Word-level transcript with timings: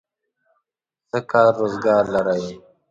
څه 1.09 1.19
کار 1.31 1.51
روزګار 1.59 2.03
لرئ؟ 2.13 2.45